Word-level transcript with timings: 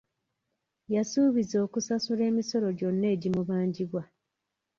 Yasuubiza 0.95 1.55
okusasula 1.65 2.21
emisolo 2.29 2.67
gyonna 2.79 3.07
egimubanjibwa. 3.15 4.01